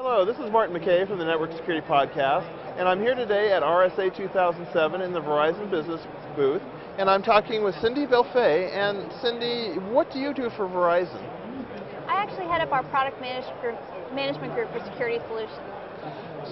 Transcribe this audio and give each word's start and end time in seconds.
Hello, 0.00 0.24
this 0.24 0.36
is 0.36 0.48
Martin 0.52 0.76
McKeay 0.76 1.08
from 1.08 1.18
the 1.18 1.24
Network 1.24 1.50
Security 1.50 1.84
Podcast, 1.84 2.46
and 2.78 2.86
I'm 2.86 3.00
here 3.00 3.16
today 3.16 3.50
at 3.52 3.64
RSA 3.64 4.16
2007 4.16 5.00
in 5.00 5.12
the 5.12 5.20
Verizon 5.20 5.68
Business 5.72 6.00
booth, 6.36 6.62
and 6.98 7.10
I'm 7.10 7.20
talking 7.20 7.64
with 7.64 7.74
Cindy 7.80 8.06
Bellefeuille. 8.06 8.70
And 8.72 9.12
Cindy, 9.20 9.74
what 9.90 10.08
do 10.12 10.20
you 10.20 10.32
do 10.32 10.50
for 10.50 10.68
Verizon? 10.68 11.20
I 12.06 12.14
actually 12.14 12.46
head 12.46 12.60
up 12.60 12.70
our 12.70 12.84
product 12.84 13.20
management 13.20 13.60
group, 13.60 13.76
management 14.14 14.54
group 14.54 14.70
for 14.70 14.78
security 14.84 15.18
solutions. 15.26 15.58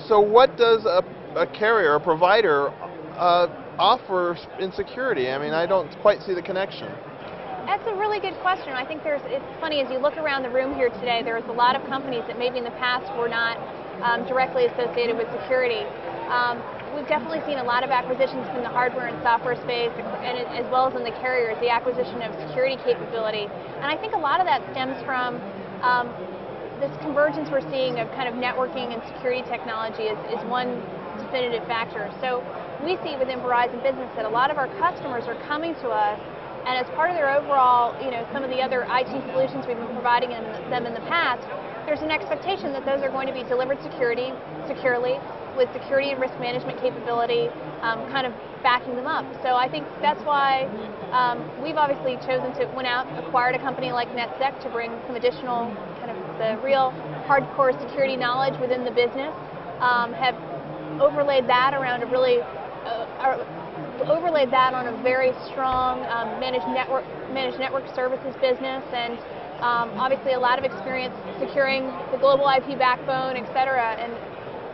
So, 0.09 0.19
what 0.21 0.57
does 0.57 0.85
a, 0.85 1.05
a 1.37 1.47
carrier, 1.47 1.95
a 1.95 2.01
provider, 2.01 2.71
uh, 3.15 3.47
offer 3.79 4.37
in 4.59 4.73
security? 4.73 5.31
I 5.31 5.39
mean, 5.39 5.53
I 5.53 5.67
don't 5.67 5.97
quite 6.03 6.21
see 6.23 6.35
the 6.35 6.43
connection. 6.43 6.93
That's 7.67 7.83
a 7.91 7.99
really 7.99 8.23
good 8.23 8.39
question. 8.47 8.79
I 8.79 8.87
think 8.87 9.03
there's, 9.03 9.21
it's 9.27 9.45
funny, 9.59 9.83
as 9.83 9.91
you 9.91 9.99
look 9.99 10.15
around 10.17 10.47
the 10.47 10.55
room 10.55 10.79
here 10.79 10.89
today, 11.03 11.27
there's 11.27 11.43
a 11.51 11.53
lot 11.53 11.75
of 11.75 11.83
companies 11.91 12.23
that 12.31 12.39
maybe 12.39 12.63
in 12.63 12.65
the 12.65 12.79
past 12.79 13.11
were 13.19 13.27
not 13.27 13.59
um, 14.07 14.23
directly 14.31 14.71
associated 14.71 15.19
with 15.19 15.27
security. 15.35 15.83
Um, 16.31 16.63
we've 16.95 17.11
definitely 17.11 17.43
seen 17.43 17.59
a 17.59 17.67
lot 17.67 17.83
of 17.83 17.91
acquisitions 17.91 18.47
in 18.55 18.63
the 18.63 18.71
hardware 18.71 19.11
and 19.11 19.19
software 19.19 19.59
space, 19.67 19.91
and 19.99 20.39
as 20.55 20.63
well 20.71 20.87
as 20.87 20.95
in 20.95 21.03
the 21.03 21.11
carriers, 21.19 21.59
the 21.59 21.67
acquisition 21.67 22.23
of 22.23 22.31
security 22.47 22.79
capability. 22.87 23.51
And 23.83 23.91
I 23.91 23.99
think 23.99 24.15
a 24.15 24.23
lot 24.23 24.39
of 24.39 24.47
that 24.47 24.63
stems 24.71 24.95
from 25.03 25.43
um, 25.83 26.07
this 26.79 26.95
convergence 27.03 27.51
we're 27.51 27.67
seeing 27.67 27.99
of 27.99 28.07
kind 28.15 28.31
of 28.31 28.39
networking 28.39 28.95
and 28.95 29.03
security 29.11 29.43
technology 29.51 30.07
is, 30.07 30.19
is 30.31 30.39
one 30.47 30.79
definitive 31.19 31.67
factor. 31.67 32.15
So 32.23 32.47
we 32.87 32.95
see 33.03 33.19
within 33.19 33.43
Verizon 33.43 33.83
Business 33.83 34.07
that 34.15 34.23
a 34.23 34.31
lot 34.31 34.55
of 34.55 34.57
our 34.57 34.71
customers 34.79 35.27
are 35.27 35.39
coming 35.51 35.75
to 35.83 35.91
us 35.91 36.23
and 36.67 36.75
as 36.75 36.87
part 36.99 37.11
of 37.11 37.17
their 37.17 37.31
overall, 37.31 37.95
you 38.03 38.11
know, 38.11 38.27
some 38.33 38.43
of 38.43 38.51
the 38.51 38.59
other 38.59 38.83
IT 38.91 39.13
solutions 39.31 39.65
we've 39.71 39.79
been 39.79 39.95
providing 39.95 40.31
them 40.31 40.85
in 40.85 40.95
the 40.95 41.07
past, 41.07 41.47
there's 41.87 42.03
an 42.03 42.11
expectation 42.11 42.73
that 42.75 42.85
those 42.85 43.07
are 43.07 43.09
going 43.09 43.29
to 43.29 43.33
be 43.33 43.45
delivered 43.47 43.79
security, 43.87 44.35
securely, 44.67 45.23
with 45.57 45.73
security 45.73 46.11
and 46.11 46.21
risk 46.21 46.35
management 46.43 46.77
capability 46.83 47.47
um, 47.87 48.03
kind 48.11 48.27
of 48.27 48.35
backing 48.67 48.97
them 48.97 49.07
up. 49.07 49.25
So 49.47 49.55
I 49.55 49.71
think 49.71 49.87
that's 50.03 50.21
why 50.27 50.67
um, 51.15 51.39
we've 51.63 51.79
obviously 51.79 52.19
chosen 52.27 52.51
to 52.59 52.67
went 52.75 52.91
out, 52.91 53.07
acquired 53.25 53.55
a 53.55 53.63
company 53.63 53.93
like 53.93 54.11
NetSec 54.11 54.61
to 54.63 54.69
bring 54.69 54.91
some 55.07 55.15
additional 55.15 55.71
kind 56.03 56.11
of 56.11 56.19
the 56.43 56.59
real 56.67 56.91
hardcore 57.31 57.79
security 57.79 58.17
knowledge 58.17 58.59
within 58.61 58.85
the 58.85 58.91
business, 58.91 59.33
um, 59.79 60.13
have 60.13 60.35
overlaid 61.01 61.47
that 61.47 61.75
around 61.75 62.03
a 62.03 62.07
really 62.07 62.41
uh, 62.43 63.07
overlaid 64.37 64.53
that 64.53 64.75
on 64.75 64.87
a 64.87 65.03
very 65.03 65.33
strong 65.49 66.05
um, 66.13 66.39
managed 66.39 66.69
network 66.69 67.05
managed 67.33 67.59
network 67.59 67.89
services 67.95 68.37
business 68.37 68.85
and 68.93 69.17
um, 69.65 69.89
obviously 69.97 70.35
a 70.35 70.39
lot 70.39 70.59
of 70.59 70.65
experience 70.65 71.17
securing 71.41 71.89
the 72.13 72.21
global 72.21 72.45
IP 72.45 72.77
backbone, 72.77 73.41
et 73.41 73.49
cetera. 73.57 73.97
And 73.97 74.13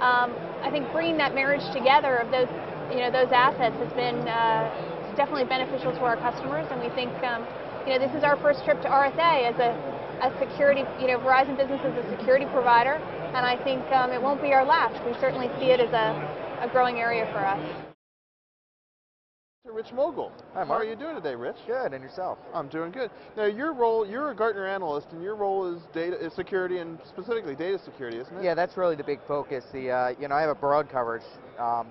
um, 0.03 0.35
I 0.67 0.71
think 0.75 0.91
bringing 0.91 1.17
that 1.19 1.33
marriage 1.35 1.63
together 1.71 2.19
of 2.19 2.35
those 2.35 2.51
you 2.91 2.99
know 2.99 3.11
those 3.15 3.31
assets 3.31 3.79
has 3.79 3.93
been 3.95 4.27
uh, 4.27 4.67
definitely 5.15 5.47
beneficial 5.47 5.95
to 5.95 6.03
our 6.03 6.19
customers. 6.19 6.67
And 6.75 6.83
we 6.83 6.91
think 6.99 7.15
um, 7.23 7.47
you 7.87 7.95
know 7.95 8.03
this 8.03 8.11
is 8.19 8.27
our 8.27 8.35
first 8.43 8.67
trip 8.67 8.83
to 8.83 8.91
RSA 8.91 9.47
as 9.47 9.59
a 9.63 9.71
a 10.27 10.31
security 10.43 10.83
you 10.99 11.07
know 11.07 11.23
Verizon 11.23 11.55
Business 11.55 11.79
is 11.87 11.95
a 12.03 12.05
security 12.19 12.51
provider, 12.51 12.99
and 13.31 13.47
I 13.47 13.55
think 13.63 13.87
um, 13.95 14.11
it 14.11 14.19
won't 14.19 14.43
be 14.43 14.51
our 14.51 14.67
last. 14.67 14.99
We 15.07 15.15
certainly 15.23 15.47
see 15.63 15.71
it 15.71 15.79
as 15.79 15.95
a, 15.95 16.19
a 16.67 16.69
growing 16.75 16.99
area 16.99 17.31
for 17.31 17.47
us. 17.47 17.92
Rich 19.65 19.93
Mogul. 19.93 20.33
Hi, 20.55 20.65
Mark. 20.65 20.69
How 20.69 20.75
are 20.75 20.85
you 20.85 20.97
doing 20.97 21.15
today, 21.15 21.37
Rich? 21.37 21.55
Good, 21.69 21.93
and 21.93 22.03
yourself? 22.03 22.37
I'm 22.53 22.67
doing 22.67 22.91
good. 22.91 23.13
Now, 23.37 23.45
your 23.45 23.73
role, 23.73 24.05
you're 24.05 24.33
a 24.33 24.35
Gartner 24.35 24.67
analyst, 24.67 25.07
and 25.13 25.23
your 25.23 25.37
role 25.37 25.73
is 25.73 25.81
data 25.95 26.17
is 26.19 26.33
security, 26.33 26.79
and 26.79 26.99
specifically 27.05 27.55
data 27.55 27.79
security, 27.79 28.19
isn't 28.19 28.37
it? 28.39 28.43
Yeah, 28.43 28.55
that's 28.55 28.77
really 28.77 28.97
the 28.97 29.05
big 29.05 29.21
focus. 29.29 29.65
The 29.73 29.89
uh, 29.89 30.15
you 30.21 30.27
know, 30.27 30.35
I 30.35 30.41
have 30.41 30.51
a 30.51 30.57
broad 30.57 30.89
coverage, 30.89 31.23
um, 31.61 31.87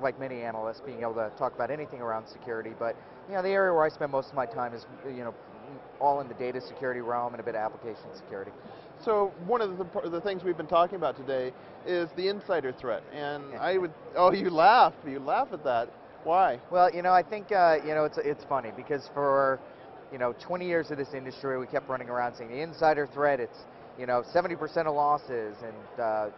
like 0.00 0.20
many 0.20 0.42
analysts, 0.42 0.80
being 0.80 1.00
able 1.00 1.14
to 1.14 1.32
talk 1.36 1.52
about 1.52 1.68
anything 1.72 2.00
around 2.00 2.28
security. 2.28 2.70
But 2.78 2.94
you 3.28 3.34
know, 3.34 3.42
the 3.42 3.50
area 3.50 3.74
where 3.74 3.84
I 3.84 3.88
spend 3.88 4.12
most 4.12 4.28
of 4.28 4.36
my 4.36 4.46
time 4.46 4.72
is 4.72 4.86
you 5.04 5.24
know, 5.24 5.34
all 6.00 6.20
in 6.20 6.28
the 6.28 6.34
data 6.34 6.60
security 6.60 7.00
realm 7.00 7.34
and 7.34 7.40
a 7.40 7.44
bit 7.44 7.56
of 7.56 7.60
application 7.60 8.06
security. 8.14 8.52
So 9.04 9.32
one 9.46 9.60
of 9.60 9.78
the, 9.78 10.10
the 10.10 10.20
things 10.20 10.44
we've 10.44 10.56
been 10.56 10.68
talking 10.68 10.94
about 10.94 11.16
today 11.16 11.52
is 11.86 12.08
the 12.16 12.28
insider 12.28 12.72
threat, 12.72 13.02
and 13.12 13.42
I 13.58 13.78
would. 13.78 13.92
Oh, 14.14 14.32
you 14.32 14.48
laugh. 14.48 14.94
You 15.04 15.18
laugh 15.18 15.48
at 15.52 15.64
that. 15.64 15.90
Why? 16.26 16.58
Well, 16.72 16.92
you 16.92 17.02
know, 17.02 17.12
I 17.12 17.22
think 17.22 17.52
uh, 17.52 17.76
you 17.86 17.94
know 17.94 18.04
it's 18.04 18.18
it's 18.18 18.42
funny 18.42 18.72
because 18.76 19.08
for 19.14 19.60
you 20.10 20.18
know 20.18 20.34
20 20.40 20.66
years 20.66 20.90
of 20.90 20.98
this 20.98 21.14
industry, 21.14 21.56
we 21.56 21.68
kept 21.68 21.88
running 21.88 22.08
around 22.08 22.34
saying 22.34 22.50
the 22.50 22.60
insider 22.60 23.06
threat. 23.06 23.38
It's 23.38 23.60
you 23.96 24.06
know 24.06 24.24
70% 24.34 24.86
of 24.86 24.94
losses 24.96 25.54
and 25.62 26.00
uh, 26.00 26.30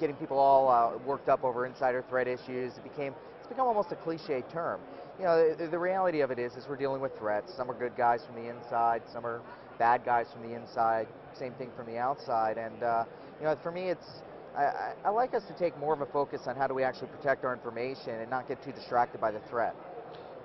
getting 0.00 0.16
people 0.16 0.36
all 0.36 0.68
uh, 0.68 0.98
worked 1.06 1.28
up 1.28 1.44
over 1.44 1.64
insider 1.64 2.04
threat 2.08 2.26
issues. 2.26 2.76
It 2.76 2.82
became 2.82 3.14
it's 3.38 3.46
become 3.46 3.68
almost 3.68 3.92
a 3.92 3.94
cliche 3.94 4.42
term. 4.50 4.80
You 5.20 5.26
know, 5.26 5.54
the, 5.54 5.68
the 5.68 5.78
reality 5.78 6.20
of 6.20 6.32
it 6.32 6.40
is, 6.40 6.56
is 6.56 6.66
we're 6.68 6.74
dealing 6.74 7.00
with 7.00 7.16
threats. 7.16 7.54
Some 7.54 7.70
are 7.70 7.74
good 7.74 7.96
guys 7.96 8.24
from 8.26 8.34
the 8.34 8.50
inside. 8.50 9.02
Some 9.12 9.24
are 9.24 9.42
bad 9.78 10.04
guys 10.04 10.26
from 10.32 10.42
the 10.42 10.56
inside. 10.56 11.06
Same 11.34 11.52
thing 11.52 11.70
from 11.76 11.86
the 11.86 11.98
outside. 11.98 12.58
And 12.58 12.82
uh, 12.82 13.04
you 13.38 13.46
know, 13.46 13.54
for 13.62 13.70
me, 13.70 13.90
it's 13.90 14.22
I, 14.58 14.92
I, 15.04 15.10
like 15.10 15.34
us 15.34 15.44
to 15.44 15.54
take 15.54 15.78
more 15.78 15.94
of 15.94 16.00
a 16.00 16.06
focus 16.06 16.42
on 16.46 16.56
how 16.56 16.66
do 16.66 16.74
we 16.74 16.82
actually 16.82 17.08
protect 17.08 17.44
our 17.44 17.52
information 17.52 18.10
and 18.10 18.28
not 18.28 18.48
get 18.48 18.62
too 18.62 18.72
distracted 18.72 19.20
by 19.20 19.30
the 19.30 19.38
threat. 19.48 19.76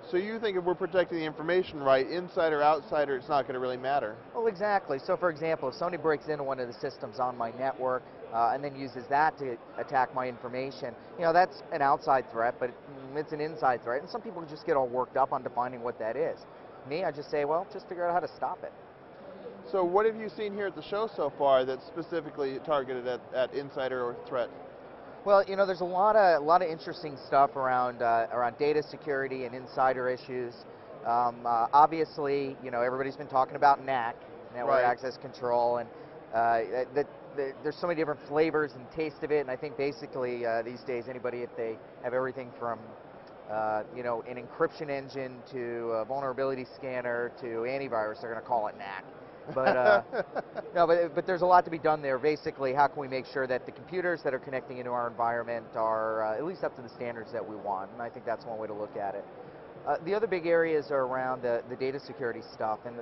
So 0.08 0.18
you 0.18 0.38
think 0.38 0.56
if 0.56 0.62
we're 0.62 0.76
protecting 0.76 1.18
the 1.18 1.24
information 1.24 1.80
right, 1.80 2.08
insider, 2.08 2.60
or 2.60 2.62
outsider, 2.62 3.16
it's 3.16 3.28
not 3.28 3.42
going 3.42 3.54
to 3.54 3.58
really 3.58 3.76
matter? 3.76 4.14
Well, 4.34 4.46
exactly. 4.46 5.00
So 5.04 5.16
for 5.16 5.30
example, 5.30 5.68
if 5.68 5.74
somebody 5.74 6.00
breaks 6.00 6.28
into 6.28 6.44
one 6.44 6.60
of 6.60 6.68
the 6.68 6.74
systems 6.74 7.18
on 7.18 7.36
my 7.36 7.50
network 7.52 8.04
uh, 8.32 8.52
and 8.54 8.62
then 8.62 8.76
uses 8.76 9.04
that 9.08 9.36
to 9.38 9.56
attack 9.78 10.14
my 10.14 10.28
information, 10.28 10.94
you 11.18 11.24
know, 11.24 11.32
that's 11.32 11.62
an 11.72 11.82
outside 11.82 12.30
threat, 12.30 12.54
but 12.60 12.70
it's 13.16 13.32
an 13.32 13.40
inside 13.40 13.82
threat. 13.82 14.02
And 14.02 14.10
some 14.10 14.20
people 14.20 14.44
just 14.48 14.64
get 14.64 14.76
all 14.76 14.86
worked 14.86 15.16
up 15.16 15.32
on 15.32 15.42
defining 15.42 15.82
what 15.82 15.98
that 15.98 16.16
is. 16.16 16.38
Me, 16.88 17.02
I 17.02 17.10
just 17.10 17.30
say, 17.30 17.46
well, 17.46 17.66
just 17.72 17.88
figure 17.88 18.06
out 18.06 18.12
how 18.12 18.20
to 18.20 18.32
stop 18.36 18.62
it. 18.62 18.72
So 19.74 19.82
what 19.82 20.06
have 20.06 20.14
you 20.14 20.28
seen 20.28 20.54
here 20.54 20.68
at 20.68 20.76
the 20.76 20.84
show 20.84 21.10
so 21.16 21.32
far 21.36 21.64
that's 21.64 21.84
specifically 21.84 22.60
targeted 22.64 23.08
at, 23.08 23.20
at 23.34 23.52
insider 23.54 24.04
or 24.04 24.14
threat? 24.28 24.48
Well, 25.24 25.42
you 25.48 25.56
know, 25.56 25.66
there's 25.66 25.80
a 25.80 25.84
lot 25.84 26.14
of 26.14 26.40
a 26.40 26.44
lot 26.44 26.62
of 26.62 26.68
interesting 26.68 27.16
stuff 27.26 27.56
around 27.56 28.00
uh, 28.00 28.28
around 28.30 28.56
data 28.56 28.84
security 28.88 29.46
and 29.46 29.52
insider 29.52 30.08
issues. 30.08 30.54
Um, 31.04 31.44
uh, 31.44 31.66
obviously, 31.72 32.56
you 32.62 32.70
know, 32.70 32.82
everybody's 32.82 33.16
been 33.16 33.26
talking 33.26 33.56
about 33.56 33.84
NAC, 33.84 34.14
network 34.54 34.74
right. 34.74 34.84
access 34.84 35.16
control, 35.16 35.78
and 35.78 35.88
uh, 36.32 36.84
that, 36.94 37.08
that 37.34 37.54
there's 37.64 37.76
so 37.80 37.88
many 37.88 38.00
different 38.00 38.20
flavors 38.28 38.74
and 38.76 38.88
taste 38.92 39.24
of 39.24 39.32
it. 39.32 39.40
And 39.40 39.50
I 39.50 39.56
think 39.56 39.76
basically 39.76 40.46
uh, 40.46 40.62
these 40.62 40.82
days, 40.82 41.06
anybody 41.10 41.38
if 41.38 41.50
they 41.56 41.76
have 42.04 42.14
everything 42.14 42.52
from 42.60 42.78
uh, 43.50 43.82
you 43.96 44.04
know, 44.04 44.22
an 44.30 44.36
encryption 44.36 44.88
engine 44.88 45.38
to 45.50 45.90
a 45.98 46.04
vulnerability 46.04 46.64
scanner 46.76 47.32
to 47.40 47.66
antivirus, 47.66 48.20
they're 48.20 48.30
going 48.30 48.40
to 48.40 48.46
call 48.46 48.68
it 48.68 48.78
NAC. 48.78 49.04
But 49.54 49.76
uh, 49.76 50.02
no, 50.74 50.86
but 50.86 51.14
but 51.14 51.26
there's 51.26 51.42
a 51.42 51.46
lot 51.46 51.64
to 51.64 51.70
be 51.70 51.78
done 51.78 52.00
there. 52.00 52.18
Basically, 52.18 52.72
how 52.72 52.86
can 52.86 53.00
we 53.00 53.08
make 53.08 53.26
sure 53.26 53.46
that 53.46 53.66
the 53.66 53.72
computers 53.72 54.22
that 54.22 54.32
are 54.32 54.38
connecting 54.38 54.78
into 54.78 54.90
our 54.90 55.08
environment 55.08 55.66
are 55.74 56.24
uh, 56.24 56.36
at 56.36 56.44
least 56.44 56.64
up 56.64 56.74
to 56.76 56.82
the 56.82 56.88
standards 56.88 57.32
that 57.32 57.46
we 57.46 57.56
want? 57.56 57.90
And 57.92 58.00
I 58.00 58.08
think 58.08 58.24
that's 58.24 58.46
one 58.46 58.58
way 58.58 58.66
to 58.66 58.74
look 58.74 58.96
at 58.96 59.14
it. 59.14 59.24
Uh, 59.86 59.96
the 60.06 60.14
other 60.14 60.26
big 60.26 60.46
areas 60.46 60.90
are 60.90 61.02
around 61.02 61.42
the, 61.42 61.62
the 61.68 61.76
data 61.76 62.00
security 62.00 62.40
stuff, 62.54 62.78
and 62.86 62.96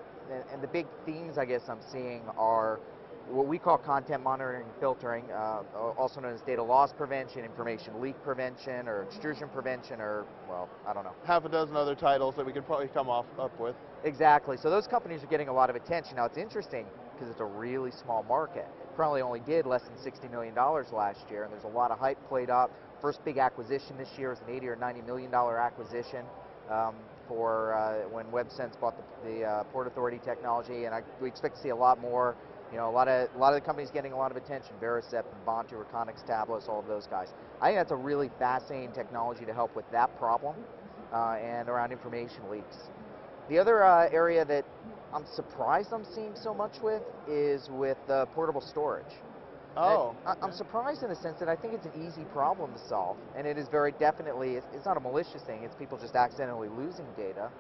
and 0.52 0.62
the 0.62 0.69
big 0.69 0.86
themes 1.06 1.38
I 1.38 1.44
guess 1.44 1.62
I'm 1.69 1.81
seeing 1.92 2.22
are 2.36 2.81
what 3.30 3.46
we 3.46 3.58
call 3.58 3.78
content 3.78 4.22
monitoring 4.22 4.62
and 4.62 4.72
filtering, 4.80 5.24
uh, 5.30 5.62
also 5.96 6.20
known 6.20 6.34
as 6.34 6.40
data 6.42 6.62
loss 6.62 6.92
prevention, 6.92 7.44
information 7.44 8.00
leak 8.00 8.20
prevention, 8.22 8.88
or 8.88 9.02
extrusion 9.02 9.48
prevention, 9.48 10.00
or, 10.00 10.24
well, 10.48 10.69
I 10.86 10.92
don't 10.92 11.04
know. 11.04 11.14
Half 11.24 11.44
a 11.44 11.48
dozen 11.48 11.76
other 11.76 11.94
titles 11.94 12.34
that 12.36 12.46
we 12.46 12.52
could 12.52 12.66
probably 12.66 12.88
come 12.88 13.08
off 13.08 13.26
up 13.38 13.58
with. 13.58 13.76
Exactly. 14.04 14.56
So 14.56 14.70
those 14.70 14.86
companies 14.86 15.22
are 15.22 15.28
getting 15.28 15.48
a 15.48 15.52
lot 15.52 15.70
of 15.70 15.76
attention. 15.76 16.16
Now, 16.16 16.26
it's 16.26 16.38
interesting 16.38 16.86
because 17.12 17.30
it's 17.30 17.40
a 17.40 17.44
really 17.44 17.90
small 17.90 18.22
market. 18.24 18.66
Probably 18.96 19.22
only 19.22 19.40
did 19.40 19.66
less 19.66 19.82
than 19.82 19.94
$60 20.12 20.30
million 20.30 20.54
last 20.54 21.30
year, 21.30 21.44
and 21.44 21.52
there's 21.52 21.64
a 21.64 21.68
lot 21.68 21.90
of 21.90 21.98
hype 21.98 22.18
played 22.28 22.50
up. 22.50 22.70
First 23.00 23.25
big 23.25 23.38
acquisition 23.38 23.96
this 23.96 24.10
year 24.18 24.32
is 24.32 24.40
an 24.40 24.54
80 24.54 24.68
or 24.68 24.76
90 24.76 25.02
million 25.02 25.30
dollar 25.30 25.58
acquisition 25.58 26.25
um, 26.70 26.94
for 27.28 27.75
uh, 27.75 28.08
when 28.10 28.26
WebSense 28.26 28.78
bought 28.80 28.96
the, 28.96 29.28
the 29.30 29.44
uh, 29.44 29.64
Port 29.64 29.86
Authority 29.86 30.20
technology, 30.25 30.84
and 30.84 30.94
I, 30.94 31.02
we 31.20 31.28
expect 31.28 31.56
to 31.56 31.62
see 31.62 31.68
a 31.70 31.76
lot 31.76 32.00
more 32.00 32.36
you 32.72 32.78
know, 32.78 32.88
a 32.88 32.90
lot 32.90 33.06
of 33.06 33.28
a 33.34 33.38
lot 33.38 33.52
of 33.52 33.60
the 33.60 33.64
companies 33.64 33.90
getting 33.90 34.12
a 34.12 34.16
lot 34.16 34.30
of 34.30 34.36
attention. 34.36 34.72
Vericept, 34.80 35.24
Vontu, 35.46 35.74
Reconnex, 35.74 36.26
Tablus, 36.26 36.64
all 36.69 36.80
of 36.80 36.86
those 36.86 37.06
guys. 37.06 37.28
I 37.60 37.69
think 37.69 37.78
that's 37.78 37.92
a 37.92 37.96
really 37.96 38.30
fascinating 38.38 38.92
technology 38.92 39.44
to 39.44 39.52
help 39.52 39.76
with 39.76 39.88
that 39.92 40.19
problem 40.19 40.56
uh, 41.12 41.34
and 41.34 41.69
around 41.69 41.92
information 41.92 42.48
leaks. 42.50 42.76
The 43.50 43.58
other 43.58 43.84
uh, 43.84 44.08
area 44.10 44.44
that 44.46 44.64
I'm 45.12 45.26
surprised 45.34 45.92
I'm 45.92 46.06
seeing 46.14 46.34
so 46.34 46.54
much 46.54 46.80
with 46.82 47.02
is 47.28 47.69
with 47.70 47.98
uh, 48.08 48.24
portable 48.26 48.62
storage. 48.62 49.12
Oh. 49.76 50.14
I, 50.26 50.34
am 50.42 50.52
surprised 50.52 51.02
in 51.02 51.08
the 51.08 51.16
sense 51.16 51.38
that 51.38 51.48
I 51.48 51.56
think 51.56 51.75
it's 51.75 51.86
an 51.86 52.06
easy 52.06 52.25
problem 52.32 52.72
to 52.75 52.78
solve, 52.88 53.16
and 53.36 53.46
it 53.46 53.56
is 53.56 53.68
very 53.68 53.92
definitely, 53.92 54.56
it's, 54.56 54.66
it's 54.75 54.84
not 54.84 54.98
a 54.98 55.00
malicious 55.00 55.42
thing, 55.42 55.62
it's 55.62 55.75
people 55.75 55.96
just 55.96 56.14
accidentally 56.14 56.68
losing 56.68 57.06
data. 57.16 57.50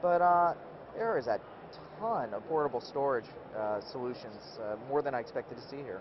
But 0.00 0.22
uh, 0.22 0.54
there 0.94 1.18
is 1.18 1.26
a 1.26 1.40
ton 1.98 2.34
of 2.34 2.46
portable 2.48 2.80
storage 2.80 3.24
uh, 3.56 3.80
solutions, 3.92 4.58
uh, 4.60 4.76
more 4.88 5.02
than 5.02 5.14
I 5.14 5.20
expected 5.20 5.56
to 5.56 5.68
see 5.68 5.76
here. 5.76 6.00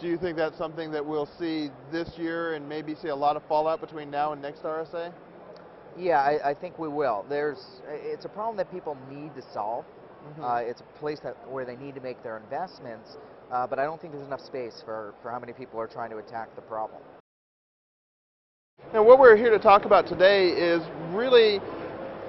Do 0.00 0.06
you 0.06 0.16
think 0.16 0.36
that's 0.36 0.56
something 0.56 0.90
that 0.92 1.04
we'll 1.04 1.28
see 1.38 1.70
this 1.92 2.10
year 2.16 2.54
and 2.54 2.66
maybe 2.68 2.94
see 2.94 3.08
a 3.08 3.16
lot 3.16 3.36
of 3.36 3.42
fallout 3.46 3.80
between 3.80 4.10
now 4.10 4.32
and 4.32 4.40
next 4.40 4.62
RSA? 4.62 5.12
Yeah, 5.98 6.20
I, 6.20 6.50
I 6.50 6.54
think 6.54 6.78
we 6.78 6.88
will. 6.88 7.26
There's, 7.28 7.62
it's 7.88 8.24
a 8.24 8.28
problem 8.28 8.56
that 8.56 8.70
people 8.70 8.96
need 9.10 9.34
to 9.34 9.42
solve. 9.52 9.84
Mm-hmm. 9.84 10.44
Uh, 10.44 10.56
it's 10.58 10.80
a 10.80 10.98
place 10.98 11.18
that 11.22 11.36
where 11.50 11.64
they 11.64 11.76
need 11.76 11.94
to 11.94 12.00
make 12.00 12.22
their 12.22 12.38
investments, 12.38 13.16
uh, 13.50 13.66
but 13.66 13.78
I 13.78 13.84
don't 13.84 14.00
think 14.00 14.12
there's 14.12 14.26
enough 14.26 14.40
space 14.40 14.82
for, 14.84 15.14
for 15.22 15.30
how 15.30 15.38
many 15.38 15.52
people 15.52 15.80
are 15.80 15.86
trying 15.86 16.10
to 16.10 16.18
attack 16.18 16.54
the 16.56 16.62
problem. 16.62 17.02
Now, 18.92 19.04
what 19.04 19.18
we're 19.18 19.36
here 19.36 19.50
to 19.50 19.58
talk 19.58 19.84
about 19.84 20.06
today 20.06 20.48
is 20.48 20.82
really 21.12 21.60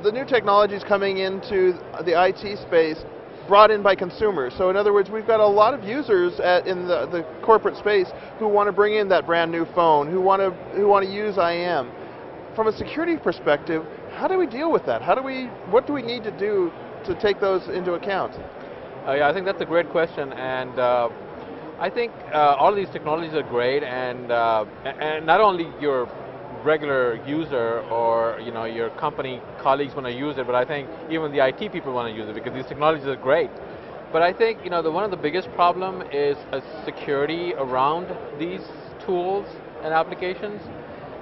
the 0.03 0.11
new 0.11 0.25
technologies 0.25 0.83
coming 0.83 1.17
into 1.17 1.73
the 2.03 2.13
IT 2.15 2.57
space 2.59 2.97
brought 3.47 3.71
in 3.71 3.81
by 3.81 3.95
consumers. 3.95 4.53
So 4.57 4.69
in 4.69 4.77
other 4.77 4.93
words, 4.93 5.09
we've 5.09 5.27
got 5.27 5.39
a 5.39 5.45
lot 5.45 5.73
of 5.73 5.83
users 5.83 6.39
at, 6.39 6.67
in 6.67 6.87
the, 6.87 7.07
the 7.07 7.25
corporate 7.43 7.75
space 7.75 8.07
who 8.39 8.47
want 8.47 8.67
to 8.67 8.71
bring 8.71 8.95
in 8.95 9.09
that 9.09 9.25
brand 9.25 9.51
new 9.51 9.65
phone, 9.75 10.09
who 10.09 10.21
want 10.21 10.41
to 10.41 10.51
who 10.75 10.87
want 10.87 11.05
to 11.05 11.11
use 11.11 11.37
IM. 11.37 11.91
From 12.55 12.67
a 12.67 12.71
security 12.71 13.17
perspective, 13.17 13.85
how 14.13 14.27
do 14.27 14.37
we 14.37 14.45
deal 14.45 14.71
with 14.71 14.85
that? 14.85 15.01
How 15.01 15.15
do 15.15 15.21
we 15.21 15.45
what 15.69 15.87
do 15.87 15.93
we 15.93 16.01
need 16.01 16.23
to 16.23 16.31
do 16.37 16.71
to 17.05 17.15
take 17.19 17.39
those 17.39 17.67
into 17.67 17.93
account? 17.93 18.33
Uh, 19.07 19.13
yeah, 19.13 19.29
I 19.29 19.33
think 19.33 19.45
that's 19.45 19.61
a 19.61 19.65
great 19.65 19.89
question, 19.89 20.31
and 20.33 20.77
uh, 20.77 21.09
I 21.79 21.89
think 21.89 22.11
uh, 22.31 22.55
all 22.59 22.75
these 22.75 22.89
technologies 22.89 23.33
are 23.33 23.41
great, 23.41 23.83
and 23.83 24.31
uh, 24.31 24.65
and 24.85 25.25
not 25.25 25.41
only 25.41 25.67
your 25.81 26.07
regular 26.63 27.15
user 27.25 27.81
or 27.89 28.39
you 28.39 28.51
know 28.51 28.65
your 28.65 28.89
company 28.91 29.41
colleagues 29.59 29.93
want 29.95 30.07
to 30.07 30.13
use 30.13 30.37
it, 30.37 30.45
but 30.45 30.55
I 30.55 30.65
think 30.65 30.89
even 31.09 31.31
the 31.31 31.45
IT 31.45 31.71
people 31.71 31.93
want 31.93 32.11
to 32.11 32.15
use 32.17 32.27
it 32.29 32.35
because 32.35 32.53
these 32.53 32.65
technologies 32.65 33.07
are 33.07 33.15
great. 33.15 33.51
But 34.11 34.21
I 34.21 34.33
think 34.33 34.63
you 34.63 34.69
know 34.69 34.81
the 34.81 34.91
one 34.91 35.03
of 35.03 35.11
the 35.11 35.17
biggest 35.17 35.51
problem 35.53 36.03
is 36.11 36.37
uh, 36.51 36.61
security 36.85 37.53
around 37.53 38.07
these 38.39 38.61
tools 39.05 39.47
and 39.83 39.93
applications. 39.93 40.61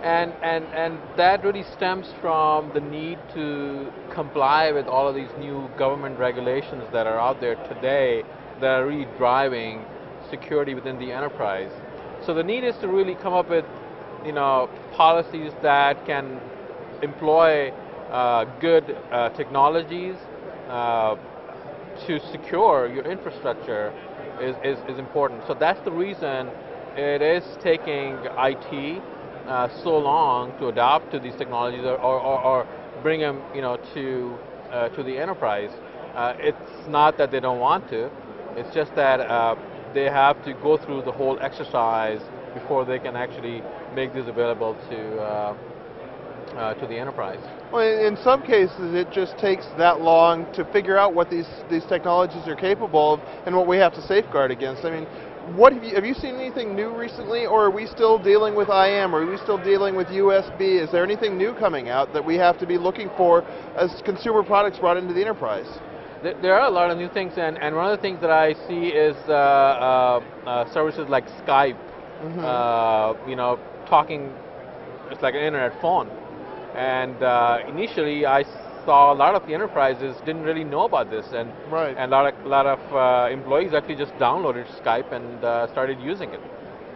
And, 0.02 0.32
and, 0.42 0.64
and 0.74 0.98
that 1.18 1.44
really 1.44 1.64
stems 1.64 2.08
from 2.22 2.72
the 2.74 2.80
need 2.80 3.20
to 3.34 3.92
comply 4.14 4.72
with 4.72 4.88
all 4.88 5.10
of 5.10 5.14
these 5.14 5.30
new 5.38 5.70
government 5.78 6.18
regulations 6.18 6.86
that 6.94 7.06
are 7.06 7.20
out 7.20 7.42
there 7.42 7.56
today 7.68 8.24
that 8.62 8.80
are 8.80 8.88
really 8.88 9.10
driving 9.18 9.84
security 10.30 10.74
within 10.74 11.00
the 11.00 11.12
enterprise. 11.12 11.72
So 12.26 12.34
the 12.34 12.44
need 12.44 12.64
is 12.64 12.78
to 12.78 12.88
really 12.88 13.16
come 13.16 13.34
up 13.34 13.50
with 13.50 13.66
you 14.26 14.32
know, 14.34 14.70
policies 14.94 15.52
that 15.62 16.06
can 16.06 16.40
employ 17.02 17.72
uh, 18.12 18.46
good 18.60 18.98
uh, 19.12 19.30
technologies 19.30 20.16
uh, 20.68 21.16
to 22.08 22.20
secure 22.32 22.88
your 22.88 23.04
infrastructure 23.06 23.94
is, 24.42 24.56
is, 24.64 24.80
is 24.90 24.98
important. 25.00 25.44
So 25.48 25.54
that's 25.54 25.80
the 25.82 25.92
reason 25.92 26.50
it 26.96 27.22
is 27.22 27.44
taking 27.62 28.18
IT 28.38 29.02
uh, 29.48 29.68
so 29.84 29.98
long 29.98 30.58
to 30.60 30.68
adapt 30.68 31.12
to 31.12 31.20
these 31.20 31.36
technologies 31.36 31.84
or, 31.84 31.98
or, 31.98 32.40
or 32.42 32.68
bring 33.02 33.20
them 33.20 33.42
you 33.54 33.62
know, 33.62 33.78
to, 33.94 34.38
uh, 34.72 34.90
to 34.90 35.04
the 35.04 35.18
enterprise. 35.18 35.72
Uh, 36.16 36.34
it's 36.40 36.88
not 36.88 37.18
that 37.18 37.32
they 37.32 37.40
don't 37.40 37.60
want 37.60 37.88
to, 37.90 38.10
it's 38.56 38.74
just 38.74 38.94
that 38.96 39.20
they 39.94 40.06
have 40.06 40.44
to 40.46 40.54
go 40.54 40.78
through 40.78 41.02
the 41.04 41.12
whole 41.12 41.38
exercise 41.42 42.22
before 42.54 42.86
they 42.86 43.00
can 43.00 43.16
actually 43.16 43.62
make 43.96 44.14
this 44.14 44.28
available 44.28 44.76
to, 44.90 45.20
uh, 45.20 45.58
uh, 46.56 46.74
to 46.76 46.88
the 46.88 46.98
enterprise. 46.98 47.40
Well, 47.72 47.84
in 47.84 48.18
some 48.24 48.42
cases, 48.42 48.96
it 48.96 49.12
just 49.12 49.38
takes 49.38 49.66
that 49.78 50.02
long 50.02 50.52
to 50.54 50.66
figure 50.72 50.98
out 50.98 51.14
what 51.14 51.30
these, 51.30 51.48
these 51.70 51.86
technologies 51.86 52.48
are 52.48 52.56
capable 52.56 53.14
of 53.14 53.20
and 53.46 53.56
what 53.56 53.68
we 53.68 53.78
have 53.78 53.94
to 53.94 54.02
safeguard 54.08 54.52
against. 54.52 54.86
I 54.86 54.92
mean, 54.92 55.08
what 55.56 55.74
have 55.74 55.84
you, 55.84 55.96
have 55.96 56.06
you 56.06 56.14
seen 56.14 56.36
anything 56.36 56.76
new 56.76 56.96
recently, 56.96 57.46
or 57.46 57.66
are 57.66 57.72
we 57.72 57.88
still 57.88 58.20
dealing 58.20 58.56
with 58.56 58.70
IM, 58.70 59.16
or 59.16 59.24
are 59.24 59.30
we 59.30 59.38
still 59.38 59.58
dealing 59.58 59.96
with 59.96 60.08
USB? 60.08 60.82
Is 60.82 60.92
there 60.92 61.04
anything 61.04 61.38
new 61.38 61.54
coming 61.54 61.90
out 61.90 62.14
that 62.14 62.24
we 62.24 62.36
have 62.36 62.60
to 62.60 62.68
be 62.68 62.78
looking 62.78 63.10
for 63.18 63.44
as 63.76 64.02
consumer 64.06 64.44
products 64.44 64.80
brought 64.80 64.98
into 64.98 65.14
the 65.14 65.22
enterprise? 65.22 65.68
There 66.22 66.54
are 66.54 66.68
a 66.68 66.70
lot 66.70 66.92
of 66.92 66.98
new 66.98 67.08
things, 67.10 67.34
and, 67.38 67.58
and 67.58 67.76
one 67.76 67.90
of 67.90 67.98
the 67.98 68.02
things 68.02 68.20
that 68.22 68.30
I 68.30 68.54
see 68.68 68.90
is 68.90 69.16
uh, 69.30 69.32
uh, 69.32 70.24
uh, 70.46 70.74
services 70.74 71.08
like 71.08 71.26
Skype, 71.46 71.78
mm-hmm. 72.22 73.30
you 73.30 73.36
know, 73.36 73.60
talking, 73.88 74.32
it's 75.12 75.22
like 75.22 75.34
an 75.36 75.42
internet 75.42 75.80
phone. 75.82 76.10
And 76.76 77.22
uh, 77.24 77.60
initially, 77.68 78.26
I 78.26 78.44
saw 78.86 79.12
a 79.12 79.18
lot 79.18 79.36
of 79.36 79.46
the 79.48 79.54
enterprises 79.54 80.16
didn't 80.26 80.44
really 80.44 80.64
know 80.64 80.86
about 80.86 81.10
this, 81.10 81.26
and, 81.34 81.52
right. 81.72 81.96
and 81.98 82.14
a 82.14 82.16
lot 82.16 82.34
of, 82.34 82.46
a 82.46 82.48
lot 82.48 82.66
of 82.66 82.80
uh, 82.94 83.34
employees 83.34 83.74
actually 83.74 83.96
just 83.96 84.14
downloaded 84.14 84.66
Skype 84.82 85.12
and 85.12 85.44
uh, 85.44 85.72
started 85.72 86.00
using 86.00 86.30
it. 86.30 86.40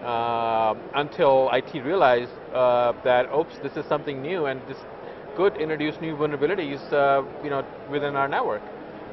Uh, 0.03 0.75
until 0.95 1.49
IT 1.53 1.73
realized 1.83 2.31
uh, 2.53 2.91
that, 3.03 3.25
oops, 3.33 3.55
this 3.63 3.77
is 3.77 3.85
something 3.87 4.21
new, 4.21 4.47
and 4.47 4.61
this 4.67 4.77
could 5.37 5.55
introduce 5.57 5.99
new 6.01 6.13
vulnerabilities, 6.15 6.81
uh, 6.91 7.23
you 7.43 7.49
know, 7.49 7.65
within 7.89 8.15
our 8.15 8.27
network. 8.27 8.61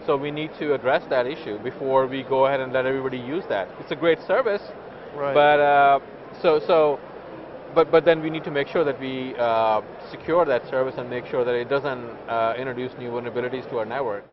So 0.07 0.17
we 0.17 0.31
need 0.31 0.51
to 0.59 0.75
address 0.75 1.05
that 1.09 1.27
issue 1.27 1.59
before 1.63 2.07
we 2.07 2.23
go 2.25 2.47
ahead 2.47 2.61
and 2.61 2.73
let 2.73 2.87
everybody 2.87 3.19
use 3.19 3.45
that. 3.49 3.69
It's 3.79 3.93
a 3.93 3.97
great 3.97 4.19
service, 4.27 4.63
right. 5.15 5.35
but 5.35 6.03
so 6.43 6.61
so 6.67 6.99
but 7.75 7.91
but 7.91 8.05
then 8.05 8.21
we 8.23 8.31
need 8.31 8.45
to 8.45 8.51
make 8.51 8.69
sure 8.69 8.85
that 8.85 8.99
we 9.01 9.35
uh, 9.37 9.83
secure 10.11 10.45
that 10.45 10.69
service 10.69 10.95
and 10.99 11.09
make 11.09 11.27
sure 11.27 11.45
that 11.45 11.55
it 11.55 11.69
doesn't 11.69 12.05
uh, 12.29 12.55
introduce 12.59 12.93
new 12.99 13.11
vulnerabilities 13.11 13.69
to 13.71 13.79
our 13.79 13.85
network. 13.85 14.25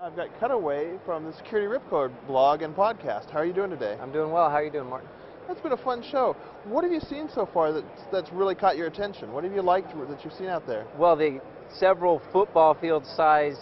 I've 0.00 0.14
got 0.14 0.28
Cutaway 0.38 0.98
from 1.06 1.24
the 1.24 1.32
Security 1.32 1.66
Ripcord 1.66 2.12
blog 2.26 2.60
and 2.62 2.76
podcast. 2.76 3.30
How 3.30 3.38
are 3.38 3.46
you 3.46 3.54
doing 3.54 3.70
today? 3.70 3.96
I'm 4.00 4.12
doing 4.12 4.30
well. 4.30 4.50
How 4.50 4.56
are 4.56 4.64
you 4.64 4.70
doing, 4.70 4.90
Martin? 4.90 5.08
That's 5.46 5.60
been 5.60 5.72
a 5.72 5.76
fun 5.76 6.02
show. 6.02 6.36
What 6.64 6.82
have 6.82 6.92
you 6.92 7.00
seen 7.00 7.28
so 7.32 7.48
far 7.52 7.72
that's, 7.72 8.02
that's 8.10 8.32
really 8.32 8.54
caught 8.54 8.76
your 8.76 8.88
attention? 8.88 9.32
What 9.32 9.44
have 9.44 9.52
you 9.52 9.62
liked 9.62 9.96
that 10.08 10.24
you've 10.24 10.32
seen 10.32 10.48
out 10.48 10.66
there? 10.66 10.86
Well, 10.98 11.14
the 11.16 11.40
several 11.78 12.20
football 12.32 12.74
field 12.74 13.06
size 13.06 13.56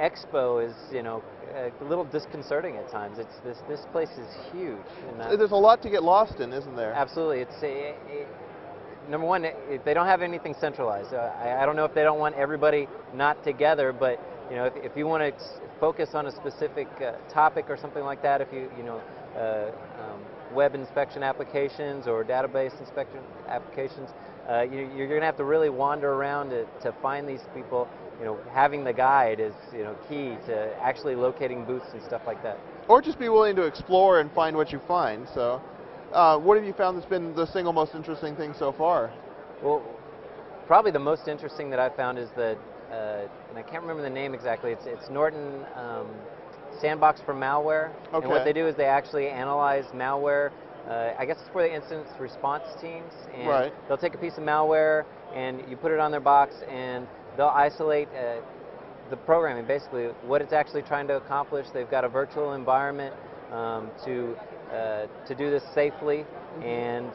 expo 0.00 0.66
is, 0.66 0.74
you 0.92 1.02
know, 1.02 1.22
a 1.54 1.84
little 1.84 2.04
disconcerting 2.04 2.76
at 2.76 2.90
times. 2.90 3.18
It's 3.18 3.38
this 3.44 3.58
this 3.68 3.80
place 3.92 4.10
is 4.10 4.28
huge. 4.52 4.78
There's 5.18 5.50
a 5.50 5.56
lot 5.56 5.82
to 5.82 5.90
get 5.90 6.02
lost 6.02 6.40
in, 6.40 6.52
isn't 6.52 6.76
there? 6.76 6.92
Absolutely. 6.92 7.40
It's 7.40 7.62
a, 7.62 7.94
a, 8.08 9.10
number 9.10 9.26
one, 9.26 9.44
they 9.84 9.94
don't 9.94 10.06
have 10.06 10.22
anything 10.22 10.54
centralized. 10.60 11.12
Uh, 11.12 11.32
I, 11.42 11.62
I, 11.62 11.66
don't 11.66 11.74
know 11.74 11.84
if 11.84 11.94
they 11.94 12.02
don't 12.02 12.20
want 12.20 12.36
everybody 12.36 12.86
not 13.14 13.42
together, 13.42 13.92
but 13.92 14.20
you 14.48 14.56
know, 14.56 14.66
if, 14.66 14.74
if 14.76 14.96
you 14.96 15.06
want 15.06 15.36
to 15.36 15.44
focus 15.80 16.10
on 16.14 16.26
a 16.26 16.32
specific 16.32 16.88
uh, 17.00 17.12
topic 17.32 17.66
or 17.68 17.76
something 17.76 18.04
like 18.04 18.22
that, 18.22 18.40
if 18.40 18.52
you 18.52 18.70
you 18.76 18.84
know. 18.84 19.00
Uh, 19.36 19.70
um, 20.00 20.20
web 20.54 20.74
inspection 20.74 21.22
applications 21.22 22.08
or 22.08 22.24
database 22.24 22.78
inspection 22.80 23.20
applications, 23.48 24.10
uh, 24.48 24.62
you, 24.62 24.80
are 24.80 25.06
going 25.06 25.20
to 25.20 25.26
have 25.26 25.36
to 25.36 25.44
really 25.44 25.70
wander 25.70 26.12
around 26.14 26.50
to, 26.50 26.64
to 26.82 26.92
find 27.00 27.28
these 27.28 27.42
people 27.54 27.88
you 28.20 28.26
know, 28.26 28.38
having 28.52 28.84
the 28.84 28.92
guide 28.92 29.40
is, 29.40 29.54
you 29.72 29.82
know, 29.82 29.96
key 30.08 30.36
to 30.46 30.76
actually 30.82 31.14
locating 31.14 31.64
booths 31.64 31.86
and 31.94 32.02
stuff 32.02 32.20
like 32.26 32.42
that. 32.42 32.58
Or 32.86 33.00
just 33.00 33.18
be 33.18 33.30
willing 33.30 33.56
to 33.56 33.62
explore 33.62 34.20
and 34.20 34.30
find 34.32 34.54
what 34.54 34.72
you 34.72 34.80
find. 34.86 35.26
So, 35.34 35.62
uh, 36.12 36.38
what 36.38 36.58
have 36.58 36.66
you 36.66 36.74
found 36.74 36.98
that's 36.98 37.08
been 37.08 37.34
the 37.34 37.46
single 37.46 37.72
most 37.72 37.94
interesting 37.94 38.36
thing 38.36 38.52
so 38.58 38.72
far? 38.72 39.10
Well, 39.62 39.82
probably 40.66 40.90
the 40.90 40.98
most 40.98 41.28
interesting 41.28 41.70
that 41.70 41.78
I've 41.78 41.96
found 41.96 42.18
is 42.18 42.28
that, 42.36 42.58
uh, 42.92 43.28
and 43.48 43.58
I 43.58 43.62
can't 43.62 43.80
remember 43.80 44.02
the 44.02 44.10
name 44.10 44.34
exactly. 44.34 44.72
It's 44.72 44.84
it's 44.84 45.08
Norman 45.08 45.64
um, 45.74 46.08
Sandbox 46.80 47.20
for 47.24 47.34
malware. 47.34 47.90
Okay. 48.12 48.24
And 48.24 48.28
what 48.28 48.44
they 48.44 48.52
do 48.52 48.66
is 48.66 48.76
they 48.76 48.84
actually 48.84 49.28
analyze 49.28 49.84
malware. 49.94 50.50
Uh, 50.88 51.12
I 51.18 51.24
guess 51.26 51.36
it's 51.40 51.50
for 51.52 51.62
the 51.62 51.72
incident 51.72 52.06
response 52.18 52.64
teams, 52.80 53.12
and 53.34 53.48
right. 53.48 53.72
they'll 53.86 53.98
take 53.98 54.14
a 54.14 54.18
piece 54.18 54.38
of 54.38 54.44
malware 54.44 55.04
and 55.34 55.62
you 55.68 55.76
put 55.76 55.92
it 55.92 56.00
on 56.00 56.10
their 56.10 56.20
box 56.20 56.54
and 56.68 57.06
they'll 57.36 57.46
isolate 57.48 58.08
uh, 58.08 58.40
the 59.10 59.16
programming, 59.16 59.66
basically 59.66 60.06
what 60.26 60.40
it's 60.40 60.52
actually 60.52 60.82
trying 60.82 61.06
to 61.08 61.16
accomplish. 61.16 61.66
They've 61.72 61.90
got 61.90 62.04
a 62.04 62.08
virtual 62.08 62.54
environment 62.54 63.14
um, 63.52 63.90
to 64.04 64.36
uh, 64.72 65.06
to 65.26 65.34
do 65.34 65.50
this 65.50 65.64
safely, 65.74 66.18
mm-hmm. 66.18 66.62
and 66.62 67.10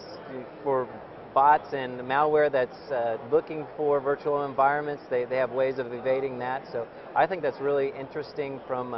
for 0.64 0.88
bots 1.34 1.74
and 1.74 2.00
malware 2.02 2.52
that's 2.52 2.92
uh, 2.92 3.18
looking 3.32 3.66
for 3.76 4.00
virtual 4.00 4.46
environments, 4.46 5.04
they, 5.10 5.26
they 5.26 5.36
have 5.36 5.52
ways 5.52 5.80
of 5.80 5.92
evading 5.94 6.40
that. 6.40 6.64
So 6.72 6.88
I 7.16 7.28
think 7.28 7.42
that's 7.42 7.60
really 7.60 7.92
interesting 8.00 8.62
from 8.66 8.94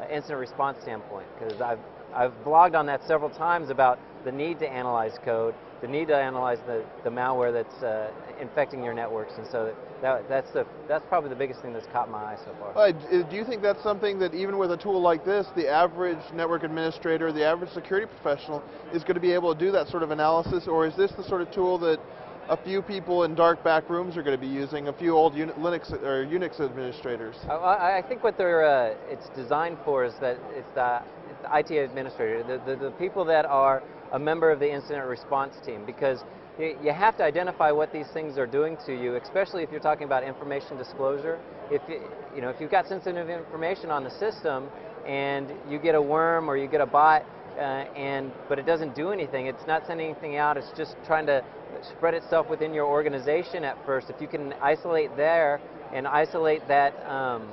an 0.00 0.10
incident 0.10 0.40
response 0.40 0.78
standpoint 0.82 1.26
because 1.38 1.60
I've 1.60 1.80
I've 2.14 2.32
blogged 2.44 2.74
on 2.74 2.86
that 2.86 3.06
several 3.06 3.28
times 3.28 3.68
about 3.68 3.98
the 4.24 4.32
need 4.32 4.58
to 4.60 4.68
analyze 4.68 5.18
code, 5.22 5.54
the 5.82 5.86
need 5.86 6.08
to 6.08 6.16
analyze 6.16 6.58
the, 6.66 6.82
the 7.04 7.10
malware 7.10 7.52
that's 7.52 7.82
uh, 7.82 8.10
infecting 8.40 8.82
your 8.82 8.94
networks, 8.94 9.34
and 9.36 9.46
so 9.46 9.74
that, 10.00 10.26
that's, 10.28 10.50
the, 10.52 10.66
that's 10.88 11.04
probably 11.06 11.28
the 11.28 11.36
biggest 11.36 11.60
thing 11.60 11.72
that's 11.72 11.86
caught 11.88 12.10
my 12.10 12.18
eye 12.18 12.38
so 12.44 12.54
far. 12.58 12.76
Uh, 12.76 12.90
do 12.90 13.36
you 13.36 13.44
think 13.44 13.62
that's 13.62 13.82
something 13.82 14.18
that 14.18 14.34
even 14.34 14.56
with 14.56 14.72
a 14.72 14.76
tool 14.76 15.00
like 15.00 15.24
this, 15.24 15.46
the 15.56 15.68
average 15.68 16.18
network 16.34 16.64
administrator, 16.64 17.32
the 17.32 17.44
average 17.44 17.70
security 17.70 18.06
professional 18.06 18.62
is 18.92 19.02
going 19.02 19.14
to 19.14 19.20
be 19.20 19.32
able 19.32 19.54
to 19.54 19.60
do 19.60 19.70
that 19.70 19.86
sort 19.88 20.02
of 20.02 20.10
analysis, 20.10 20.66
or 20.66 20.86
is 20.86 20.96
this 20.96 21.12
the 21.12 21.24
sort 21.24 21.42
of 21.42 21.50
tool 21.52 21.78
that 21.78 22.00
a 22.48 22.56
few 22.56 22.82
people 22.82 23.24
in 23.24 23.34
dark 23.34 23.62
back 23.64 23.88
rooms 23.90 24.16
are 24.16 24.22
going 24.22 24.36
to 24.36 24.40
be 24.40 24.46
using, 24.46 24.88
a 24.88 24.92
few 24.92 25.14
old 25.14 25.34
Linux 25.34 25.92
or 25.92 26.24
Unix 26.26 26.60
administrators? 26.60 27.36
I, 27.48 27.98
I 27.98 28.04
think 28.08 28.22
what 28.22 28.38
they're, 28.38 28.64
uh, 28.64 28.94
it's 29.08 29.28
designed 29.30 29.78
for 29.84 30.04
is 30.04 30.14
that 30.20 30.38
it's 30.54 30.70
the 30.74 31.02
the 31.42 31.58
IT 31.58 31.70
administrator, 31.84 32.42
the, 32.42 32.70
the, 32.70 32.84
the 32.84 32.90
people 32.92 33.24
that 33.24 33.44
are 33.44 33.82
a 34.12 34.18
member 34.18 34.50
of 34.50 34.60
the 34.60 34.72
incident 34.72 35.06
response 35.06 35.54
team, 35.64 35.84
because 35.84 36.20
you, 36.58 36.76
you 36.82 36.92
have 36.92 37.16
to 37.18 37.24
identify 37.24 37.70
what 37.70 37.92
these 37.92 38.06
things 38.12 38.38
are 38.38 38.46
doing 38.46 38.76
to 38.86 38.92
you, 38.92 39.16
especially 39.16 39.62
if 39.62 39.70
you're 39.70 39.80
talking 39.80 40.04
about 40.04 40.22
information 40.24 40.76
disclosure. 40.76 41.38
If 41.70 41.82
you, 41.88 42.00
you 42.34 42.40
know, 42.40 42.48
if 42.48 42.60
you've 42.60 42.70
got 42.70 42.86
sensitive 42.86 43.28
information 43.28 43.90
on 43.90 44.04
the 44.04 44.10
system 44.10 44.68
and 45.06 45.52
you 45.68 45.78
get 45.78 45.94
a 45.94 46.02
worm 46.02 46.48
or 46.48 46.56
you 46.56 46.68
get 46.68 46.80
a 46.80 46.86
bot, 46.86 47.24
and 47.58 48.32
but 48.48 48.58
it 48.58 48.66
doesn't 48.66 48.94
do 48.94 49.10
anything. 49.10 49.46
It's 49.46 49.66
not 49.66 49.86
sending 49.86 50.10
anything 50.10 50.36
out. 50.36 50.56
It's 50.56 50.70
just 50.76 50.96
trying 51.06 51.26
to 51.26 51.42
spread 51.82 52.14
itself 52.14 52.48
within 52.48 52.72
your 52.72 52.86
organization 52.86 53.64
at 53.64 53.76
first. 53.84 54.10
If 54.10 54.20
you 54.20 54.28
can 54.28 54.52
isolate 54.54 55.16
there 55.16 55.60
and 55.92 56.06
isolate 56.06 56.66
that 56.68 56.94
um, 57.08 57.48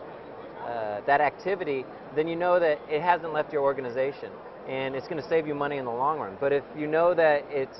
uh, 0.66 1.02
that 1.06 1.22
activity, 1.22 1.86
then 2.16 2.28
you 2.28 2.36
know 2.36 2.60
that 2.60 2.80
it 2.90 3.02
hasn't 3.02 3.34
left 3.34 3.52
your 3.52 3.64
organization, 3.64 4.30
and 4.68 4.96
it's 4.96 5.08
going 5.08 5.22
to 5.22 5.28
save 5.28 5.48
you 5.48 5.56
money 5.56 5.78
in 5.78 5.86
the 5.86 5.92
long 5.92 6.20
run. 6.20 6.38
But 6.40 6.54
if 6.54 6.64
you 6.78 6.88
know 6.88 7.14
that 7.14 7.44
it's 7.50 7.78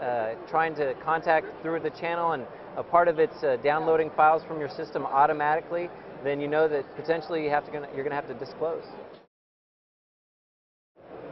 uh, 0.00 0.34
trying 0.48 0.74
to 0.76 0.94
contact 1.04 1.46
through 1.62 1.80
the 1.80 1.90
channel 1.90 2.32
and 2.32 2.44
a 2.76 2.82
part 2.82 3.08
of 3.08 3.18
it's 3.18 3.42
uh, 3.42 3.56
downloading 3.62 4.10
files 4.16 4.42
from 4.48 4.58
your 4.58 4.70
system 4.70 5.04
automatically, 5.04 5.88
then 6.24 6.40
you 6.40 6.48
know 6.48 6.66
that 6.68 6.84
potentially 6.96 7.44
you 7.44 7.50
have 7.50 7.66
to 7.66 7.72
you're 7.72 8.04
going 8.04 8.10
to 8.10 8.14
have 8.14 8.28
to 8.28 8.34
disclose. 8.34 8.84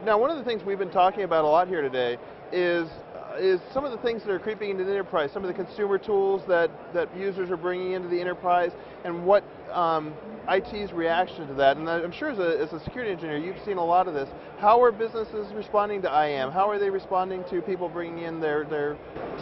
Now, 0.03 0.17
one 0.17 0.31
of 0.31 0.37
the 0.37 0.43
things 0.43 0.63
we've 0.65 0.79
been 0.79 0.89
talking 0.89 1.23
about 1.23 1.45
a 1.45 1.47
lot 1.47 1.67
here 1.67 1.81
today 1.83 2.17
is 2.51 2.87
uh, 3.15 3.35
is 3.37 3.61
some 3.71 3.85
of 3.85 3.91
the 3.91 3.97
things 3.99 4.23
that 4.23 4.31
are 4.31 4.39
creeping 4.39 4.71
into 4.71 4.83
the 4.83 4.89
enterprise, 4.89 5.29
some 5.31 5.43
of 5.43 5.47
the 5.47 5.63
consumer 5.63 5.97
tools 5.99 6.41
that, 6.47 6.71
that 6.93 7.15
users 7.15 7.51
are 7.51 7.57
bringing 7.57 7.91
into 7.91 8.07
the 8.07 8.19
enterprise, 8.19 8.71
and 9.05 9.23
what 9.25 9.43
um, 9.71 10.13
IT's 10.49 10.91
reaction 10.91 11.47
to 11.47 11.53
that. 11.53 11.77
And 11.77 11.87
I'm 11.87 12.11
sure 12.11 12.31
as 12.31 12.39
a, 12.39 12.59
as 12.59 12.73
a 12.73 12.83
security 12.83 13.11
engineer, 13.11 13.37
you've 13.37 13.63
seen 13.63 13.77
a 13.77 13.85
lot 13.85 14.07
of 14.07 14.15
this. 14.15 14.27
How 14.57 14.81
are 14.81 14.91
businesses 14.91 15.53
responding 15.53 16.01
to 16.01 16.07
IM? 16.07 16.51
How 16.51 16.69
are 16.69 16.79
they 16.79 16.89
responding 16.89 17.43
to 17.51 17.61
people 17.61 17.87
bringing 17.87 18.23
in 18.23 18.41
their, 18.41 18.65
their 18.65 18.97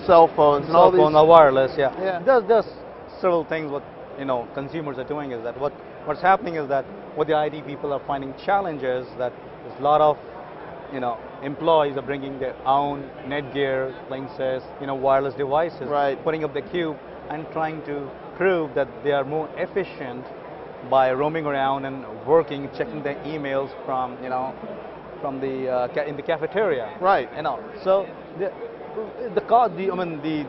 cell 0.05 0.31
phones 0.35 0.67
and 0.67 0.75
all 0.75 0.91
Cell 0.91 0.99
phone 0.99 1.13
these? 1.13 1.19
or 1.19 1.25
wireless, 1.25 1.71
yeah. 1.77 1.95
Yeah. 2.01 2.21
There's, 2.21 2.43
there's 2.47 2.67
several 3.21 3.45
things 3.45 3.71
what 3.71 3.83
you 4.19 4.25
know 4.25 4.47
consumers 4.53 4.97
are 4.97 5.07
doing 5.07 5.31
is 5.31 5.41
that 5.43 5.59
what 5.59 5.71
what's 6.05 6.21
happening 6.21 6.55
is 6.55 6.67
that 6.67 6.83
what 7.15 7.27
the 7.27 7.45
IT 7.45 7.65
people 7.65 7.93
are 7.93 8.01
finding 8.05 8.33
challenges 8.45 9.07
that 9.17 9.33
there's 9.63 9.79
a 9.79 9.83
lot 9.83 10.01
of 10.01 10.17
you 10.93 10.99
know 10.99 11.17
employees 11.43 11.97
are 11.97 12.01
bringing 12.01 12.39
their 12.39 12.55
own 12.65 13.09
Netgear, 13.27 13.93
Linksys, 14.09 14.63
you 14.81 14.87
know 14.87 14.95
wireless 14.95 15.33
devices, 15.35 15.87
Right. 15.89 16.21
putting 16.23 16.43
up 16.43 16.53
the 16.53 16.61
cube 16.61 16.97
and 17.29 17.45
trying 17.51 17.81
to 17.83 18.09
prove 18.35 18.73
that 18.75 18.87
they 19.03 19.11
are 19.11 19.23
more 19.25 19.49
efficient 19.57 20.25
by 20.89 21.11
roaming 21.11 21.45
around 21.45 21.85
and 21.85 22.05
working, 22.25 22.69
checking 22.77 23.03
their 23.03 23.15
emails 23.25 23.69
from 23.85 24.17
you 24.23 24.29
know 24.29 24.55
from 25.21 25.39
the 25.41 25.67
uh, 25.69 26.03
in 26.07 26.15
the 26.15 26.23
cafeteria 26.23 26.97
Right. 27.01 27.29
you 27.35 27.41
know 27.43 27.59
so 27.83 28.07
the 28.37 28.51
the 29.35 29.41
cost 29.41 29.75
the 29.75 29.91
i 29.91 29.95
mean 29.95 30.21
the 30.21 30.45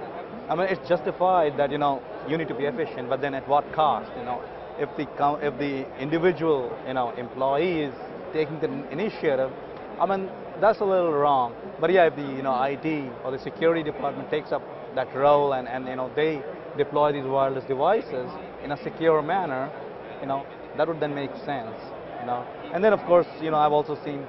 i 0.48 0.54
mean 0.54 0.66
it's 0.68 0.88
justified 0.88 1.56
that 1.56 1.70
you 1.70 1.78
know 1.78 2.02
you 2.28 2.38
need 2.38 2.48
to 2.48 2.54
be 2.54 2.64
efficient 2.64 3.08
but 3.08 3.20
then 3.20 3.34
at 3.34 3.46
what 3.48 3.70
cost 3.72 4.10
you 4.16 4.24
know 4.24 4.40
if 4.78 4.88
the 4.96 5.06
if 5.44 5.58
the 5.58 5.86
individual 6.00 6.76
you 6.86 6.94
know 6.94 7.10
employee 7.18 7.80
is 7.82 7.94
taking 8.32 8.58
the 8.60 8.70
initiative 8.90 9.50
i 10.00 10.06
mean 10.06 10.30
that's 10.60 10.80
a 10.80 10.84
little 10.84 11.12
wrong 11.12 11.54
but 11.80 11.90
yeah 11.92 12.06
if 12.06 12.16
the 12.16 12.22
you 12.22 12.42
know 12.42 12.60
it 12.62 12.84
or 13.24 13.30
the 13.30 13.38
security 13.38 13.82
department 13.82 14.30
takes 14.30 14.52
up 14.52 14.62
that 14.94 15.14
role 15.14 15.52
and 15.52 15.68
and 15.68 15.86
you 15.86 15.96
know 15.96 16.10
they 16.16 16.42
deploy 16.76 17.12
these 17.12 17.24
wireless 17.24 17.64
devices 17.64 18.30
in 18.64 18.72
a 18.72 18.76
secure 18.82 19.22
manner 19.22 19.70
you 20.20 20.26
know 20.26 20.44
that 20.76 20.88
would 20.88 21.00
then 21.00 21.14
make 21.14 21.30
sense 21.44 21.78
you 22.20 22.26
know 22.26 22.46
and 22.72 22.82
then 22.82 22.92
of 22.92 23.00
course 23.04 23.26
you 23.40 23.50
know 23.50 23.56
i've 23.58 23.72
also 23.72 23.94
seen 24.04 24.20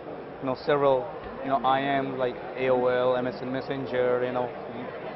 you 0.41 0.45
know 0.45 0.55
several 0.55 1.07
you 1.43 1.49
know 1.49 1.59
IMs 1.59 2.17
like 2.17 2.35
AOL, 2.55 3.17
MSN 3.17 3.51
Messenger, 3.51 4.23
you 4.25 4.31
know 4.31 4.49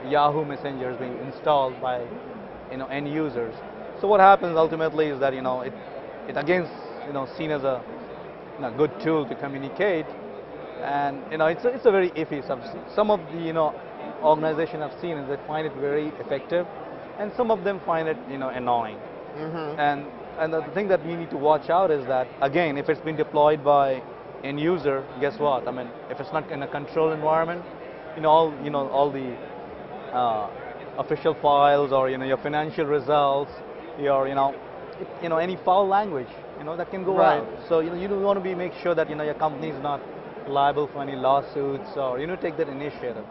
Yahoo 0.08 0.44
Messenger 0.46 0.92
is 0.92 0.98
being 0.98 1.18
installed 1.20 1.80
by 1.82 2.02
you 2.72 2.78
know 2.78 2.88
end 2.88 3.08
users. 3.12 3.54
So 4.02 4.08
what 4.08 4.20
happens 4.20 4.58
ultimately 4.58 5.08
is 5.08 5.20
that 5.20 5.34
you 5.34 5.42
know 5.42 5.62
it 5.62 5.74
it 6.28 6.38
again 6.38 6.68
you 7.08 7.14
know 7.14 7.28
seen 7.38 7.52
as 7.52 7.64
a 7.64 7.84
you 8.56 8.62
know, 8.62 8.72
good 8.72 8.92
tool 9.00 9.26
to 9.28 9.36
communicate, 9.36 10.06
and 10.84 11.22
you 11.32 11.38
know 11.38 11.48
it's 11.48 11.64
a, 11.66 11.70
it's 11.70 11.86
a 11.86 11.92
very 11.92 12.12
iffy 12.12 12.46
substance. 12.46 12.92
Some 12.94 13.10
of 13.12 13.20
the 13.32 13.38
you 13.40 13.54
know 13.54 13.74
organizations 14.24 14.82
I've 14.84 15.00
seen 15.00 15.18
is 15.18 15.28
they 15.28 15.38
find 15.48 15.66
it 15.68 15.74
very 15.80 16.08
effective, 16.20 16.68
and 17.20 17.32
some 17.34 17.52
of 17.52 17.64
them 17.64 17.80
find 17.86 18.08
it 18.08 18.18
you 18.30 18.38
know 18.38 18.50
annoying. 18.50 18.98
Mhm. 19.38 19.78
And 19.80 20.06
and 20.40 20.54
the 20.54 20.62
thing 20.74 20.88
that 20.90 21.06
we 21.06 21.16
need 21.16 21.30
to 21.32 21.38
watch 21.38 21.70
out 21.70 21.92
is 21.92 22.06
that 22.08 22.28
again, 22.42 22.78
if 22.78 22.90
it's 22.90 23.02
been 23.02 23.16
deployed 23.16 23.64
by 23.64 24.02
end 24.44 24.60
user, 24.60 25.04
guess 25.20 25.40
what? 25.40 25.68
I 25.68 25.72
mean, 25.72 25.90
if 26.10 26.20
it's 26.20 26.32
not 26.34 26.50
in 26.52 26.62
a 26.64 26.68
controlled 26.68 27.14
environment, 27.14 27.64
you 28.16 28.22
know 28.22 28.30
all 28.30 28.54
you 28.64 28.70
know 28.70 28.88
all 28.90 29.12
the 29.12 29.36
uh, 30.14 30.50
official 30.98 31.34
files 31.36 31.92
or 31.92 32.10
you 32.10 32.18
know 32.18 32.26
your 32.26 32.38
financial 32.38 32.86
results, 32.86 33.52
your 34.00 34.28
you 34.28 34.36
know 34.36 34.54
it, 35.00 35.08
you 35.22 35.30
know 35.30 35.38
any 35.38 35.56
foul 35.56 35.88
language, 35.88 36.30
you 36.58 36.64
know 36.64 36.76
that 36.78 36.90
can 36.92 37.04
go 37.04 37.18
Right. 37.18 37.40
out. 37.40 37.48
So 37.68 37.80
you 37.80 37.90
know 37.90 37.96
you 37.96 38.10
want 38.20 38.38
to 38.38 38.44
be 38.44 38.56
make 38.56 38.74
sure 38.74 38.96
that 38.96 39.10
you 39.10 39.16
know 39.16 39.24
your 39.24 39.34
company 39.36 39.70
is 39.70 39.82
not 39.82 40.02
liable 40.48 40.88
for 40.88 41.02
any 41.02 41.16
lawsuits 41.16 41.90
or 41.96 42.20
you 42.20 42.28
know 42.28 42.36
take 42.36 42.58
that 42.58 42.70
initiative. 42.70 43.26